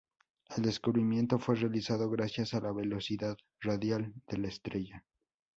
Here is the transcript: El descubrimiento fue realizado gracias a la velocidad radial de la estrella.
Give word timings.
El 0.57 0.63
descubrimiento 0.63 1.37
fue 1.37 1.53
realizado 1.57 2.09
gracias 2.09 2.55
a 2.55 2.59
la 2.59 2.71
velocidad 2.71 3.37
radial 3.59 4.11
de 4.25 4.37
la 4.39 4.47
estrella. 4.47 5.05